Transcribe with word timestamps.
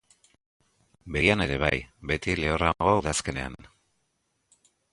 Begian 1.15 1.43
ere 1.45 1.59
bai, 1.65 1.73
beti 2.11 2.35
lehorrago 2.41 2.97
udazkenean. 3.03 3.61